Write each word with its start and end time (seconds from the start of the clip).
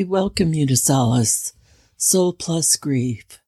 We 0.00 0.04
welcome 0.04 0.54
you 0.54 0.64
to 0.64 0.78
Solace, 0.78 1.52
Soul 1.98 2.32
Plus 2.32 2.74
Grief. 2.78 3.42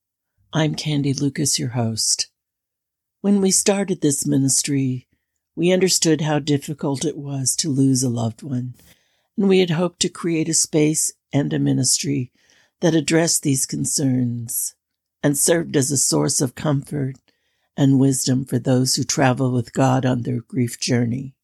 I'm 0.52 0.74
Candy 0.74 1.14
Lucas, 1.14 1.58
your 1.58 1.70
host. 1.70 2.28
When 3.22 3.40
we 3.40 3.50
started 3.50 4.02
this 4.02 4.26
ministry, 4.26 5.08
we 5.56 5.72
understood 5.72 6.20
how 6.20 6.40
difficult 6.40 7.06
it 7.06 7.16
was 7.16 7.56
to 7.56 7.70
lose 7.70 8.02
a 8.02 8.10
loved 8.10 8.42
one, 8.42 8.74
and 9.34 9.48
we 9.48 9.60
had 9.60 9.70
hoped 9.70 10.00
to 10.00 10.10
create 10.10 10.50
a 10.50 10.52
space 10.52 11.10
and 11.32 11.54
a 11.54 11.58
ministry 11.58 12.30
that 12.82 12.94
addressed 12.94 13.42
these 13.42 13.64
concerns 13.64 14.74
and 15.22 15.38
served 15.38 15.74
as 15.74 15.90
a 15.90 15.96
source 15.96 16.42
of 16.42 16.54
comfort 16.54 17.14
and 17.78 17.98
wisdom 17.98 18.44
for 18.44 18.58
those 18.58 18.96
who 18.96 19.04
travel 19.04 19.52
with 19.52 19.72
God 19.72 20.04
on 20.04 20.20
their 20.20 20.42
grief 20.42 20.78
journey. 20.78 21.34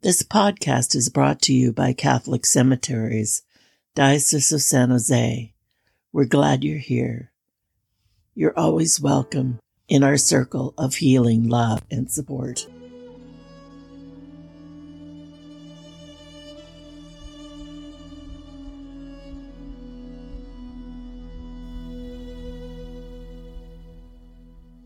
This 0.00 0.22
podcast 0.22 0.94
is 0.94 1.08
brought 1.08 1.42
to 1.42 1.52
you 1.52 1.72
by 1.72 1.92
Catholic 1.92 2.46
Cemeteries, 2.46 3.42
Diocese 3.96 4.52
of 4.52 4.62
San 4.62 4.90
Jose. 4.90 5.52
We're 6.12 6.24
glad 6.24 6.62
you're 6.62 6.78
here. 6.78 7.32
You're 8.32 8.56
always 8.56 9.00
welcome 9.00 9.58
in 9.88 10.04
our 10.04 10.16
circle 10.16 10.72
of 10.78 10.94
healing, 10.94 11.48
love, 11.48 11.82
and 11.90 12.08
support. 12.08 12.68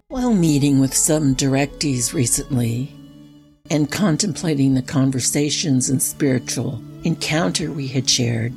While 0.09 0.33
meeting 0.33 0.81
with 0.81 0.94
some 0.94 1.37
directees 1.37 2.15
recently, 2.15 2.94
and 3.73 3.91
contemplating 3.91 4.75
the 4.75 4.83
conversations 4.83 5.89
and 5.89 6.03
spiritual 6.03 6.78
encounter 7.05 7.73
we 7.73 7.87
had 7.87 8.09
shared, 8.09 8.53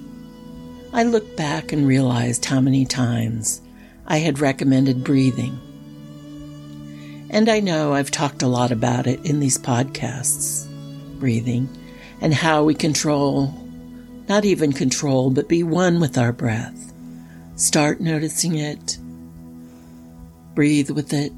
I 0.91 1.03
looked 1.03 1.37
back 1.37 1.71
and 1.71 1.87
realized 1.87 2.43
how 2.43 2.59
many 2.59 2.83
times 2.83 3.61
I 4.07 4.17
had 4.17 4.39
recommended 4.39 5.05
breathing. 5.05 5.57
And 7.29 7.47
I 7.47 7.61
know 7.61 7.93
I've 7.93 8.11
talked 8.11 8.41
a 8.41 8.47
lot 8.47 8.73
about 8.73 9.07
it 9.07 9.25
in 9.25 9.39
these 9.39 9.57
podcasts 9.57 10.67
breathing 11.17 11.69
and 12.19 12.33
how 12.33 12.65
we 12.65 12.75
control, 12.75 13.53
not 14.27 14.43
even 14.43 14.73
control, 14.73 15.29
but 15.29 15.47
be 15.47 15.63
one 15.63 16.01
with 16.01 16.17
our 16.17 16.33
breath. 16.33 16.93
Start 17.55 18.01
noticing 18.01 18.57
it, 18.57 18.97
breathe 20.55 20.89
with 20.89 21.13
it, 21.13 21.31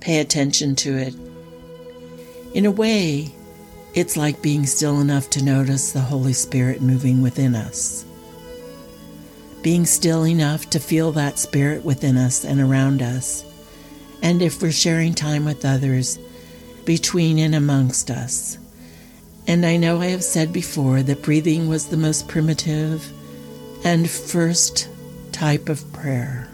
pay 0.00 0.18
attention 0.18 0.74
to 0.74 0.96
it, 0.96 1.14
in 2.56 2.64
a 2.64 2.70
way, 2.70 3.30
it's 3.92 4.16
like 4.16 4.40
being 4.40 4.64
still 4.64 4.98
enough 4.98 5.28
to 5.28 5.44
notice 5.44 5.92
the 5.92 6.00
Holy 6.00 6.32
Spirit 6.32 6.80
moving 6.80 7.20
within 7.20 7.54
us. 7.54 8.06
Being 9.60 9.84
still 9.84 10.26
enough 10.26 10.70
to 10.70 10.80
feel 10.80 11.12
that 11.12 11.38
Spirit 11.38 11.84
within 11.84 12.16
us 12.16 12.46
and 12.46 12.58
around 12.58 13.02
us. 13.02 13.44
And 14.22 14.40
if 14.40 14.62
we're 14.62 14.72
sharing 14.72 15.12
time 15.12 15.44
with 15.44 15.66
others, 15.66 16.18
between 16.86 17.38
and 17.38 17.54
amongst 17.54 18.10
us. 18.10 18.56
And 19.46 19.66
I 19.66 19.76
know 19.76 20.00
I 20.00 20.06
have 20.06 20.24
said 20.24 20.50
before 20.50 21.02
that 21.02 21.22
breathing 21.22 21.68
was 21.68 21.88
the 21.88 21.98
most 21.98 22.26
primitive 22.26 23.12
and 23.84 24.08
first 24.08 24.88
type 25.30 25.68
of 25.68 25.92
prayer 25.92 26.48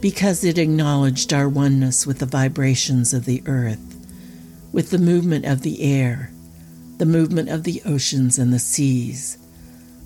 because 0.00 0.42
it 0.42 0.58
acknowledged 0.58 1.32
our 1.32 1.48
oneness 1.48 2.04
with 2.04 2.18
the 2.18 2.26
vibrations 2.26 3.14
of 3.14 3.26
the 3.26 3.44
earth 3.46 3.91
with 4.72 4.90
the 4.90 4.98
movement 4.98 5.44
of 5.44 5.60
the 5.60 5.82
air, 5.82 6.30
the 6.98 7.06
movement 7.06 7.48
of 7.50 7.64
the 7.64 7.82
oceans 7.84 8.38
and 8.38 8.52
the 8.52 8.58
seas, 8.58 9.38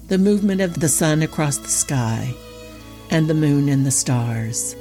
the 0.08 0.18
movement 0.18 0.60
of 0.60 0.80
the 0.80 0.88
sun 0.88 1.22
across 1.22 1.58
the 1.58 1.68
sky, 1.68 2.34
and 3.10 3.28
the 3.28 3.34
moon 3.34 3.68
and 3.68 3.86
the 3.86 3.90
stars, 3.90 4.74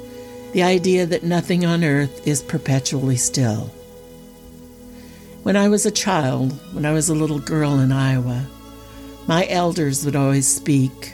the 0.52 0.62
idea 0.62 1.06
that 1.06 1.22
nothing 1.22 1.64
on 1.64 1.84
earth 1.84 2.26
is 2.26 2.42
perpetually 2.42 3.16
still. 3.16 3.70
When 5.42 5.56
I 5.56 5.68
was 5.68 5.86
a 5.86 5.92
child, 5.92 6.52
when 6.74 6.84
I 6.84 6.92
was 6.92 7.08
a 7.08 7.14
little 7.14 7.38
girl 7.38 7.78
in 7.78 7.92
Iowa, 7.92 8.44
my 9.28 9.46
elders 9.48 10.04
would 10.04 10.16
always 10.16 10.48
speak 10.48 11.12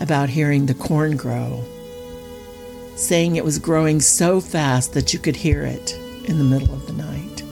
about 0.00 0.30
hearing 0.30 0.64
the 0.66 0.74
corn 0.74 1.16
grow, 1.16 1.62
saying 2.96 3.36
it 3.36 3.44
was 3.44 3.58
growing 3.58 4.00
so 4.00 4.40
fast 4.40 4.94
that 4.94 5.12
you 5.12 5.18
could 5.18 5.36
hear 5.36 5.62
it 5.62 5.94
in 6.24 6.38
the 6.38 6.44
middle 6.44 6.74
of 6.74 6.86
the 6.86 6.92
night. 6.94 7.42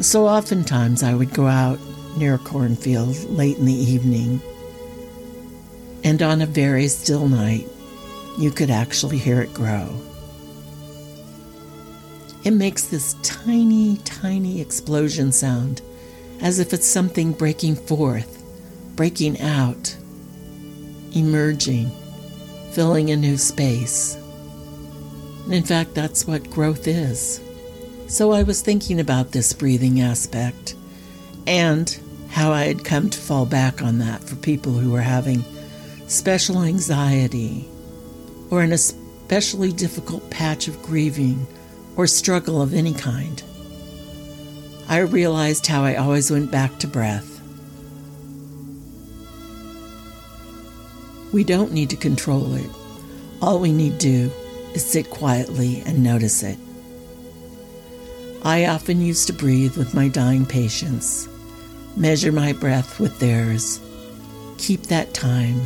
So 0.00 0.26
oftentimes 0.26 1.02
I 1.02 1.14
would 1.14 1.34
go 1.34 1.46
out 1.46 1.78
near 2.16 2.34
a 2.34 2.38
cornfield 2.38 3.16
late 3.30 3.58
in 3.58 3.66
the 3.66 3.72
evening, 3.72 4.40
and 6.02 6.22
on 6.22 6.40
a 6.40 6.46
very 6.46 6.88
still 6.88 7.28
night, 7.28 7.68
you 8.38 8.50
could 8.50 8.70
actually 8.70 9.18
hear 9.18 9.42
it 9.42 9.52
grow. 9.52 9.94
It 12.44 12.52
makes 12.52 12.86
this 12.86 13.14
tiny, 13.22 13.98
tiny 13.98 14.62
explosion 14.62 15.32
sound 15.32 15.82
as 16.40 16.58
if 16.58 16.72
it's 16.72 16.86
something 16.86 17.32
breaking 17.32 17.76
forth, 17.76 18.42
breaking 18.96 19.38
out, 19.42 19.94
emerging, 21.14 21.90
filling 22.72 23.10
a 23.10 23.16
new 23.16 23.36
space. 23.36 24.14
And 25.44 25.52
in 25.52 25.62
fact, 25.64 25.94
that's 25.94 26.26
what 26.26 26.50
growth 26.50 26.88
is. 26.88 27.42
So 28.10 28.32
I 28.32 28.42
was 28.42 28.60
thinking 28.60 28.98
about 28.98 29.30
this 29.30 29.52
breathing 29.52 30.00
aspect 30.00 30.74
and 31.46 31.96
how 32.28 32.50
I 32.50 32.64
had 32.64 32.84
come 32.84 33.08
to 33.08 33.18
fall 33.18 33.46
back 33.46 33.82
on 33.82 33.98
that 33.98 34.24
for 34.24 34.34
people 34.34 34.72
who 34.72 34.90
were 34.90 35.00
having 35.00 35.44
special 36.08 36.64
anxiety 36.64 37.68
or 38.50 38.62
an 38.62 38.72
especially 38.72 39.70
difficult 39.70 40.28
patch 40.28 40.66
of 40.66 40.82
grieving 40.82 41.46
or 41.96 42.08
struggle 42.08 42.60
of 42.60 42.74
any 42.74 42.92
kind. 42.92 43.44
I 44.88 44.98
realized 44.98 45.68
how 45.68 45.84
I 45.84 45.94
always 45.94 46.32
went 46.32 46.50
back 46.50 46.80
to 46.80 46.88
breath. 46.88 47.40
We 51.32 51.44
don't 51.44 51.70
need 51.70 51.90
to 51.90 51.96
control 51.96 52.54
it. 52.56 52.70
All 53.40 53.60
we 53.60 53.70
need 53.70 54.00
to 54.00 54.28
do 54.28 54.32
is 54.74 54.84
sit 54.84 55.10
quietly 55.10 55.84
and 55.86 56.02
notice 56.02 56.42
it. 56.42 56.58
I 58.42 58.66
often 58.66 59.02
used 59.02 59.26
to 59.26 59.34
breathe 59.34 59.76
with 59.76 59.94
my 59.94 60.08
dying 60.08 60.46
patients, 60.46 61.28
measure 61.96 62.32
my 62.32 62.52
breath 62.54 62.98
with 62.98 63.18
theirs, 63.18 63.80
keep 64.56 64.84
that 64.84 65.12
time, 65.12 65.60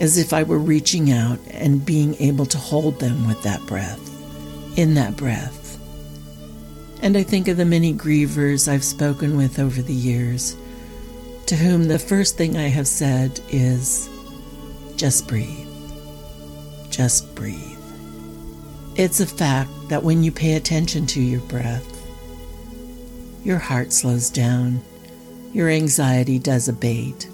as 0.00 0.18
if 0.18 0.32
I 0.32 0.42
were 0.42 0.58
reaching 0.58 1.10
out 1.10 1.38
and 1.50 1.84
being 1.84 2.14
able 2.16 2.46
to 2.46 2.58
hold 2.58 3.00
them 3.00 3.26
with 3.26 3.42
that 3.44 3.64
breath, 3.66 4.00
in 4.76 4.94
that 4.94 5.16
breath. 5.16 5.78
And 7.02 7.16
I 7.16 7.22
think 7.22 7.48
of 7.48 7.56
the 7.56 7.64
many 7.64 7.94
grievers 7.94 8.68
I've 8.68 8.84
spoken 8.84 9.36
with 9.36 9.58
over 9.58 9.80
the 9.80 9.94
years, 9.94 10.56
to 11.46 11.56
whom 11.56 11.88
the 11.88 11.98
first 11.98 12.36
thing 12.36 12.56
I 12.56 12.68
have 12.68 12.86
said 12.86 13.40
is 13.48 14.08
just 14.96 15.26
breathe. 15.26 15.68
Just 16.90 17.34
breathe. 17.34 17.81
It's 18.94 19.20
a 19.20 19.26
fact 19.26 19.70
that 19.88 20.02
when 20.02 20.22
you 20.22 20.30
pay 20.30 20.52
attention 20.52 21.06
to 21.06 21.20
your 21.20 21.40
breath, 21.40 21.88
your 23.42 23.58
heart 23.58 23.90
slows 23.90 24.28
down, 24.28 24.82
your 25.54 25.70
anxiety 25.70 26.38
does 26.38 26.68
abate, 26.68 27.26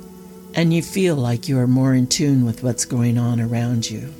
and 0.54 0.72
you 0.72 0.82
feel 0.82 1.16
like 1.16 1.48
you 1.48 1.58
are 1.58 1.66
more 1.66 1.94
in 1.94 2.06
tune 2.06 2.44
with 2.44 2.62
what's 2.62 2.84
going 2.84 3.18
on 3.18 3.40
around 3.40 3.90
you. 3.90 4.14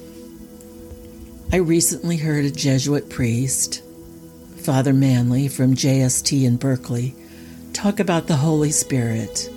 I 1.52 1.58
recently 1.58 2.16
heard 2.16 2.44
a 2.44 2.50
Jesuit 2.50 3.08
priest, 3.08 3.84
Father 4.56 4.92
Manley 4.92 5.46
from 5.46 5.76
JST 5.76 6.44
in 6.44 6.56
Berkeley, 6.56 7.14
talk 7.72 8.00
about 8.00 8.26
the 8.26 8.36
Holy 8.36 8.72
Spirit 8.72 9.48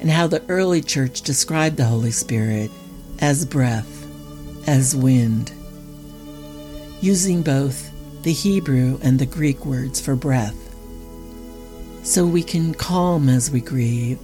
and 0.00 0.10
how 0.10 0.28
the 0.28 0.44
early 0.48 0.80
church 0.80 1.22
described 1.22 1.76
the 1.76 1.86
Holy 1.86 2.12
Spirit 2.12 2.70
as 3.18 3.44
breath, 3.44 4.06
as 4.68 4.94
wind 4.94 5.50
using 7.06 7.40
both 7.40 7.92
the 8.24 8.32
Hebrew 8.32 8.98
and 9.00 9.16
the 9.16 9.26
Greek 9.26 9.64
words 9.64 10.00
for 10.00 10.16
breath. 10.16 10.56
So 12.04 12.26
we 12.26 12.42
can 12.42 12.74
calm 12.74 13.28
as 13.28 13.48
we 13.48 13.60
grieve 13.60 14.18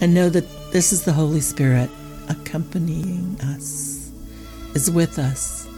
and 0.00 0.14
know 0.14 0.30
that 0.30 0.72
this 0.72 0.90
is 0.90 1.04
the 1.04 1.12
Holy 1.12 1.42
Spirit 1.42 1.90
accompanying 2.30 3.38
us, 3.42 4.10
is 4.74 4.90
with 4.90 5.18
us, 5.18 5.68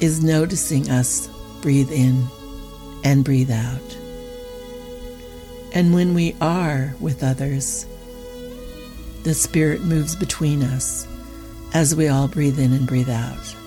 is 0.00 0.22
noticing 0.22 0.90
us 0.90 1.30
breathe 1.62 1.90
in 1.90 2.26
and 3.02 3.24
breathe 3.24 3.50
out. 3.50 3.96
And 5.72 5.94
when 5.94 6.12
we 6.12 6.36
are 6.42 6.94
with 7.00 7.24
others, 7.24 7.86
the 9.22 9.32
Spirit 9.32 9.80
moves 9.80 10.14
between 10.14 10.62
us 10.62 11.08
as 11.72 11.96
we 11.96 12.08
all 12.08 12.28
breathe 12.28 12.58
in 12.58 12.74
and 12.74 12.86
breathe 12.86 13.08
out. 13.08 13.63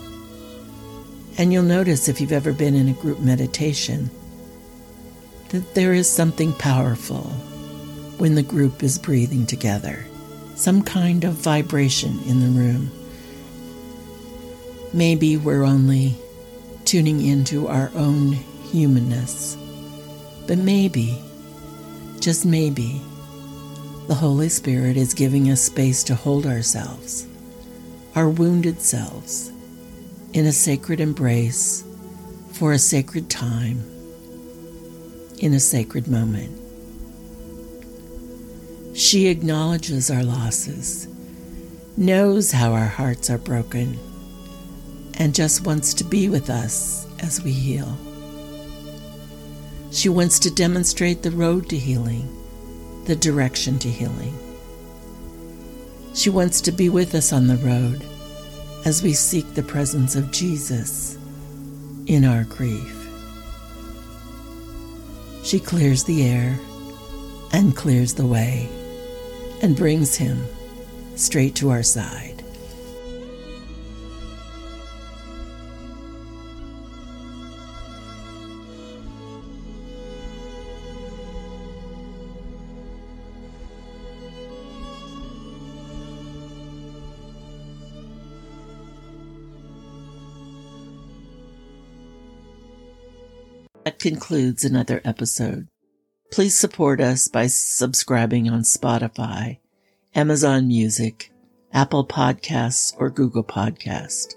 And 1.38 1.54
you'll 1.54 1.64
notice 1.64 2.10
if 2.10 2.20
you've 2.20 2.32
ever 2.32 2.52
been 2.52 2.74
in 2.74 2.90
a 2.90 2.94
group 2.94 3.20
meditation 3.20 4.10
that 5.50 5.76
there 5.76 5.94
is 5.94 6.10
something 6.10 6.52
powerful 6.54 7.24
when 8.18 8.34
the 8.34 8.44
group 8.44 8.82
is 8.82 8.98
breathing 8.98 9.46
together, 9.46 10.06
some 10.56 10.82
kind 10.82 11.24
of 11.24 11.34
vibration 11.34 12.20
in 12.26 12.40
the 12.40 12.60
room. 12.60 12.92
Maybe 14.94 15.38
we're 15.38 15.64
only 15.64 16.16
tuning 16.86 17.24
into 17.24 17.68
our 17.68 17.92
own 17.94 18.32
humanness, 18.72 19.56
but 20.48 20.58
maybe, 20.58 21.22
just 22.20 22.46
maybe, 22.46 23.00
the 24.08 24.16
Holy 24.16 24.50
Spirit 24.50 24.98
is 24.98 25.14
giving 25.14 25.52
us 25.52 25.62
space 25.62 26.04
to 26.06 26.16
hold 26.16 26.48
ourselves, 26.48 27.28
our 28.16 28.30
wounded 28.30 28.82
selves, 28.82 29.52
in 30.34 30.46
a 30.46 30.52
sacred 30.52 31.00
embrace 31.00 31.84
for 32.52 32.74
a 32.74 32.80
sacred 32.80 33.30
time, 33.30 33.84
in 35.40 35.54
a 35.54 35.60
sacred 35.60 36.08
moment. 36.08 36.54
She 38.96 39.28
acknowledges 39.28 40.12
our 40.12 40.24
losses, 40.24 41.08
knows 41.96 42.52
how 42.52 42.74
our 42.74 42.88
hearts 42.88 43.30
are 43.30 43.38
broken, 43.38 44.00
and 45.14 45.34
just 45.34 45.66
wants 45.66 45.94
to 45.96 46.04
be 46.04 46.30
with 46.30 46.50
us 46.50 47.08
as 47.20 47.42
we 47.42 47.52
heal. 47.52 47.98
She 49.92 50.10
wants 50.10 50.40
to 50.40 50.54
demonstrate 50.54 51.24
the 51.24 51.32
road 51.32 51.70
to 51.70 51.78
healing, 51.78 52.28
the 53.06 53.16
direction 53.16 53.80
to 53.80 53.90
healing. 53.90 54.38
She 56.14 56.30
wants 56.30 56.60
to 56.62 56.72
be 56.72 56.90
with 56.90 57.16
us 57.16 57.32
on 57.32 57.48
the 57.48 57.58
road 57.58 58.04
as 58.88 59.04
we 59.04 59.12
seek 59.12 59.54
the 59.54 59.62
presence 59.62 60.16
of 60.16 60.32
Jesus 60.32 61.18
in 62.06 62.24
our 62.24 62.46
grief. 62.46 62.96
She 65.44 65.60
clears 65.60 66.06
the 66.06 66.24
air 66.26 66.58
and 67.52 67.76
clears 67.76 68.14
the 68.14 68.26
way 68.26 68.70
and 69.62 69.76
brings 69.76 70.16
him 70.16 70.42
straight 71.18 71.54
to 71.56 71.70
our 71.70 71.84
side. 71.84 72.37
That 93.88 94.00
concludes 94.00 94.66
another 94.66 95.00
episode. 95.06 95.70
Please 96.30 96.58
support 96.58 97.00
us 97.00 97.30
by 97.30 97.48
subscribing 97.48 98.50
on 98.50 98.64
Spotify, 98.64 99.60
Amazon 100.14 100.68
Music, 100.68 101.32
Apple 101.72 102.06
Podcasts, 102.06 102.94
or 102.98 103.10
Google 103.10 103.46
Podcast. 103.46 104.36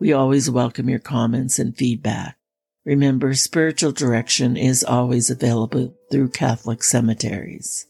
We 0.00 0.14
always 0.14 0.48
welcome 0.48 0.88
your 0.88 1.00
comments 1.00 1.58
and 1.58 1.76
feedback. 1.76 2.38
Remember, 2.86 3.34
spiritual 3.34 3.92
direction 3.92 4.56
is 4.56 4.82
always 4.82 5.28
available 5.28 5.94
through 6.10 6.30
Catholic 6.30 6.82
cemeteries. 6.82 7.86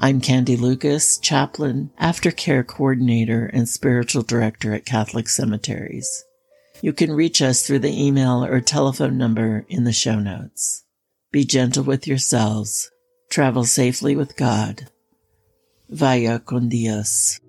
I'm 0.00 0.22
Candy 0.22 0.56
Lucas, 0.56 1.18
chaplain, 1.18 1.90
aftercare 2.00 2.66
coordinator, 2.66 3.50
and 3.52 3.68
spiritual 3.68 4.22
director 4.22 4.72
at 4.72 4.86
Catholic 4.86 5.28
cemeteries. 5.28 6.24
You 6.80 6.92
can 6.92 7.12
reach 7.12 7.40
us 7.40 7.66
through 7.66 7.80
the 7.80 8.04
email 8.04 8.44
or 8.44 8.60
telephone 8.60 9.16
number 9.16 9.64
in 9.68 9.84
the 9.84 9.92
show 9.92 10.18
notes. 10.18 10.84
Be 11.32 11.44
gentle 11.44 11.84
with 11.84 12.06
yourselves. 12.06 12.90
Travel 13.30 13.64
safely 13.64 14.16
with 14.16 14.36
God. 14.36 14.88
Vaya 15.88 16.38
con 16.38 16.68
Dios. 16.68 17.40